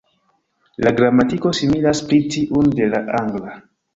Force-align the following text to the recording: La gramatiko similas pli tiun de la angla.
La 0.85 0.93
gramatiko 0.99 1.51
similas 1.59 2.03
pli 2.09 2.21
tiun 2.37 2.75
de 2.79 2.91
la 2.95 3.05
angla. 3.23 3.55